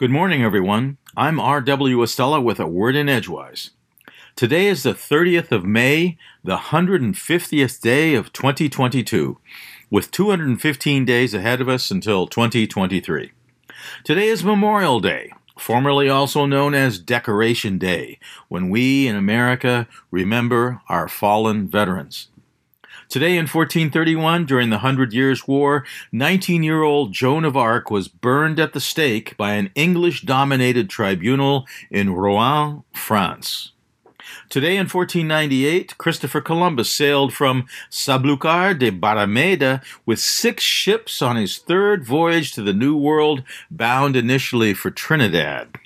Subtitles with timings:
[0.00, 0.96] Good morning, everyone.
[1.14, 2.02] I'm R.W.
[2.02, 3.72] Estella with a word in Edgewise.
[4.34, 9.36] Today is the 30th of May, the 150th day of 2022,
[9.90, 13.32] with 215 days ahead of us until 2023.
[14.02, 20.80] Today is Memorial Day, formerly also known as Decoration Day, when we in America remember
[20.88, 22.28] our fallen veterans.
[23.10, 28.06] Today in 1431, during the Hundred Years' War, 19 year old Joan of Arc was
[28.06, 33.72] burned at the stake by an English dominated tribunal in Rouen, France.
[34.48, 41.58] Today in 1498, Christopher Columbus sailed from Sanlúcar de Barrameda with six ships on his
[41.58, 43.42] third voyage to the New World,
[43.72, 45.79] bound initially for Trinidad.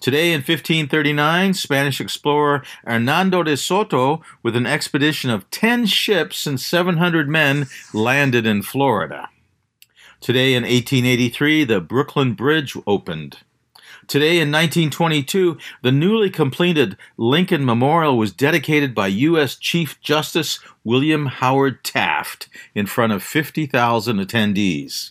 [0.00, 6.58] Today in 1539, Spanish explorer Hernando de Soto, with an expedition of 10 ships and
[6.58, 9.28] 700 men, landed in Florida.
[10.18, 13.40] Today in 1883, the Brooklyn Bridge opened.
[14.06, 19.54] Today in 1922, the newly completed Lincoln Memorial was dedicated by U.S.
[19.54, 25.10] Chief Justice William Howard Taft in front of 50,000 attendees.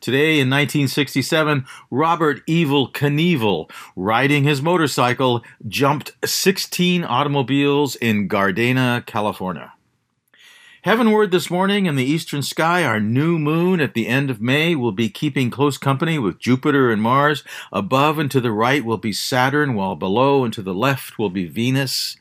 [0.00, 9.72] Today in 1967, Robert Evel Knievel, riding his motorcycle, jumped 16 automobiles in Gardena, California.
[10.84, 14.74] Heavenward this morning in the eastern sky, our new moon at the end of May
[14.74, 17.44] will be keeping close company with Jupiter and Mars.
[17.70, 21.30] Above and to the right will be Saturn, while below and to the left will
[21.30, 22.16] be Venus.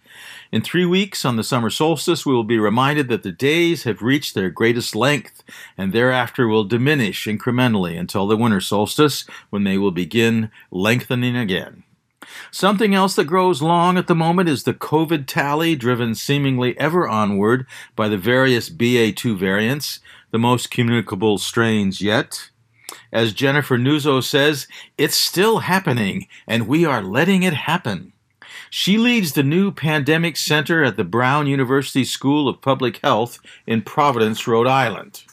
[0.51, 4.01] In three weeks, on the summer solstice, we will be reminded that the days have
[4.01, 5.43] reached their greatest length
[5.77, 11.83] and thereafter will diminish incrementally until the winter solstice, when they will begin lengthening again.
[12.51, 17.07] Something else that grows long at the moment is the COVID tally, driven seemingly ever
[17.07, 22.49] onward by the various BA2 variants, the most communicable strains yet.
[23.13, 28.11] As Jennifer Nuzzo says, it's still happening, and we are letting it happen.
[28.69, 33.81] She leads the new pandemic center at the Brown University School of Public Health in
[33.81, 35.23] Providence, Rhode Island.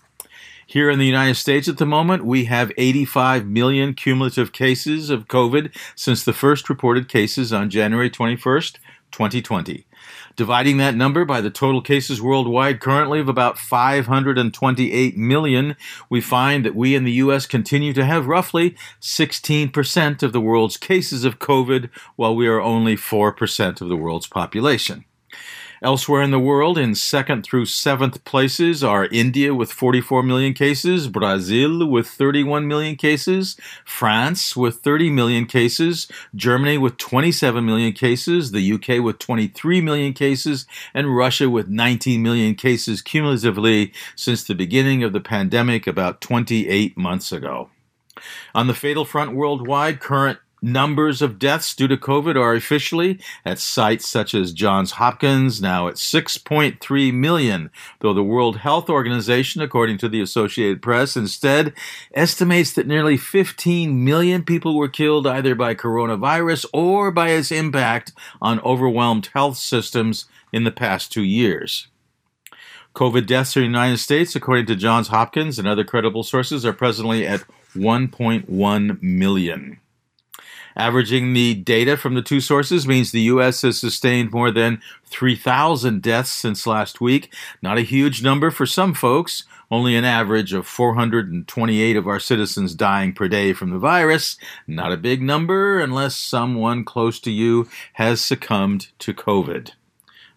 [0.67, 5.27] Here in the United States at the moment, we have 85 million cumulative cases of
[5.27, 8.77] COVID since the first reported cases on January 21st,
[9.11, 9.87] 2020.
[10.37, 15.77] Dividing that number by the total cases worldwide currently of about 528 million,
[16.09, 17.47] we find that we in the U.S.
[17.47, 22.97] continue to have roughly 16% of the world's cases of COVID, while we are only
[22.97, 25.05] 4% of the world's population.
[25.81, 31.07] Elsewhere in the world, in second through seventh places, are India with 44 million cases,
[31.07, 38.51] Brazil with 31 million cases, France with 30 million cases, Germany with 27 million cases,
[38.51, 44.55] the UK with 23 million cases, and Russia with 19 million cases cumulatively since the
[44.55, 47.71] beginning of the pandemic about 28 months ago.
[48.53, 53.61] On the fatal front worldwide, current Numbers of deaths due to COVID are officially at
[53.61, 57.71] sites such as Johns Hopkins now at 6.3 million,
[58.01, 61.73] though the World Health Organization, according to the Associated Press, instead
[62.13, 68.13] estimates that nearly 15 million people were killed either by coronavirus or by its impact
[68.43, 71.87] on overwhelmed health systems in the past two years.
[72.97, 76.73] COVID deaths in the United States, according to Johns Hopkins and other credible sources, are
[76.73, 77.45] presently at
[77.77, 79.79] 1.1 million.
[80.79, 83.63] Averaging the data from the two sources means the U.S.
[83.63, 87.35] has sustained more than 3,000 deaths since last week.
[87.61, 92.77] Not a huge number for some folks, only an average of 428 of our citizens
[92.77, 94.39] dying per day from the virus.
[94.69, 99.73] Not a big number unless someone close to you has succumbed to COVID.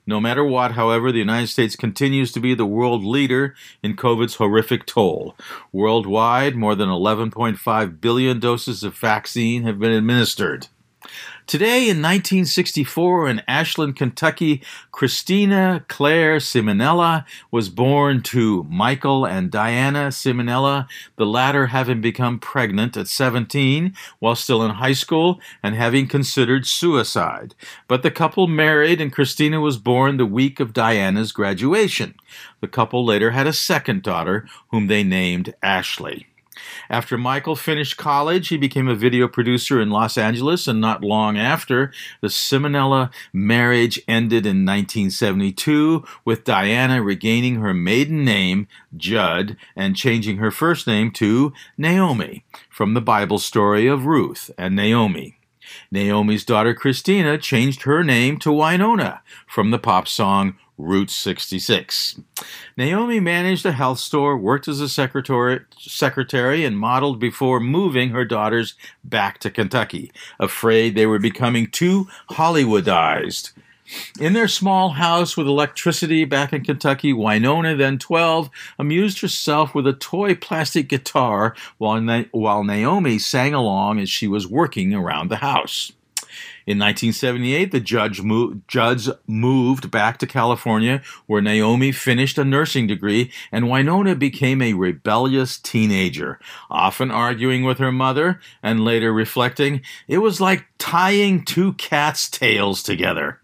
[0.05, 4.35] No matter what, however, the United States continues to be the world leader in COVID's
[4.35, 5.35] horrific toll.
[5.71, 10.67] Worldwide, more than 11.5 billion doses of vaccine have been administered.
[11.51, 20.11] Today in 1964 in Ashland, Kentucky, Christina Claire Simonella was born to Michael and Diana
[20.11, 26.07] Simonella, the latter having become pregnant at 17 while still in high school and having
[26.07, 27.53] considered suicide.
[27.85, 32.15] But the couple married and Christina was born the week of Diana's graduation.
[32.61, 36.27] The couple later had a second daughter whom they named Ashley.
[36.89, 41.37] After Michael finished college, he became a video producer in Los Angeles, and not long
[41.37, 49.95] after, the Simonella marriage ended in 1972, with Diana regaining her maiden name, Judd, and
[49.95, 55.37] changing her first name to Naomi, from the Bible story of Ruth and Naomi.
[55.89, 62.19] Naomi's daughter Christina changed her name to Wynonna from the pop song Route 66.
[62.75, 68.25] Naomi managed a health store, worked as a secretary, secretary, and modeled before moving her
[68.25, 68.73] daughters
[69.03, 73.51] back to Kentucky, afraid they were becoming too Hollywoodized.
[74.19, 78.49] In their small house with electricity back in Kentucky, Wynonna, then 12,
[78.79, 84.27] amused herself with a toy plastic guitar while, Na- while Naomi sang along as she
[84.27, 85.91] was working around the house.
[86.71, 92.87] In 1978, the judge, mo- judge moved back to California, where Naomi finished a nursing
[92.87, 96.39] degree, and Wynonna became a rebellious teenager,
[96.69, 102.83] often arguing with her mother, and later reflecting, it was like tying two cats' tails
[102.83, 103.41] together.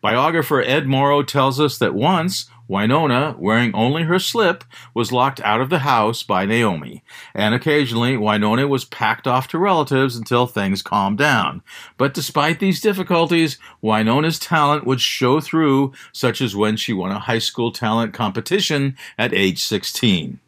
[0.00, 4.64] Biographer Ed Morrow tells us that once, Wynonna, wearing only her slip,
[4.94, 7.04] was locked out of the house by Naomi,
[7.34, 11.62] and occasionally Wynonna was packed off to relatives until things calmed down.
[11.98, 17.18] But despite these difficulties, Wynonna's talent would show through, such as when she won a
[17.18, 20.40] high school talent competition at age 16.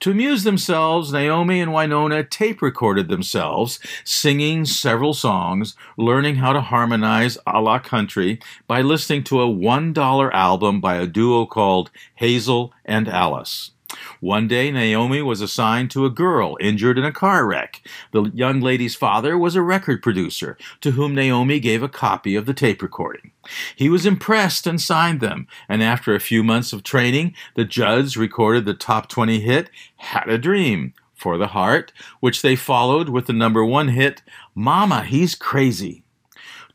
[0.00, 6.60] To amuse themselves, Naomi and Wynonna tape recorded themselves, singing several songs, learning how to
[6.60, 12.72] harmonize a la country by listening to a $1 album by a duo called Hazel
[12.84, 13.72] and Alice.
[14.20, 17.82] One day, Naomi was assigned to a girl injured in a car wreck.
[18.12, 22.44] The young lady's father was a record producer, to whom Naomi gave a copy of
[22.44, 23.32] the tape recording.
[23.76, 28.16] He was impressed and signed them, and after a few months of training, the Judds
[28.16, 33.26] recorded the top 20 hit, Had a Dream, for the Heart, which they followed with
[33.26, 34.22] the number one hit,
[34.54, 36.04] Mama, He's Crazy.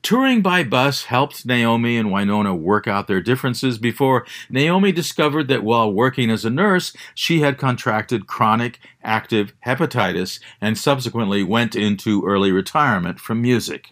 [0.04, 5.64] Touring by bus helped Naomi and Wynonna work out their differences before Naomi discovered that
[5.64, 12.26] while working as a nurse, she had contracted chronic active hepatitis and subsequently went into
[12.26, 13.92] early retirement from music.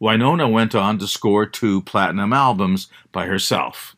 [0.00, 3.96] Wynonna went on to score two platinum albums by herself.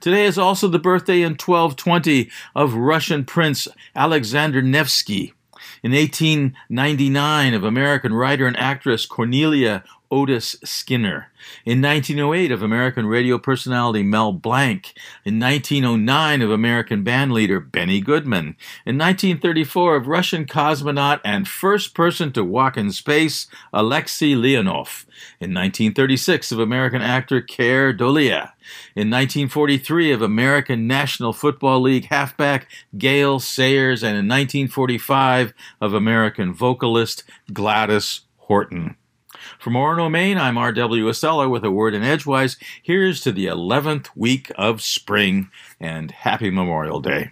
[0.00, 5.32] Today is also the birthday in 1220 of Russian Prince Alexander Nevsky.
[5.82, 11.30] In 1899, of American writer and actress Cornelia Otis Skinner.
[11.64, 14.92] In 1908, of American radio personality Mel Blanc.
[15.24, 18.56] In 1909, of American bandleader Benny Goodman.
[18.86, 25.04] In 1934, of Russian cosmonaut and first person to walk in space Alexei Leonov.
[25.40, 28.52] In 1936, of American actor Keir Dullea.
[28.94, 34.02] In 1943, of American National Football League halfback Gale Sayers.
[34.02, 38.96] And in 1945, of American vocalist Gladys Horton.
[39.58, 41.08] From Orono, Maine, I'm R.W.
[41.08, 42.56] Estella with a word in Edgewise.
[42.82, 45.50] Here's to the 11th week of spring
[45.80, 47.30] and happy Memorial Day.